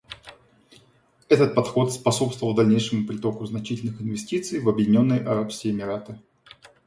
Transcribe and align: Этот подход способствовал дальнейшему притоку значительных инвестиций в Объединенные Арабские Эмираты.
Этот 1.29 1.53
подход 1.53 1.93
способствовал 1.93 2.55
дальнейшему 2.55 3.05
притоку 3.05 3.45
значительных 3.45 4.01
инвестиций 4.01 4.59
в 4.59 4.67
Объединенные 4.67 5.21
Арабские 5.21 5.73
Эмираты. 5.73 6.19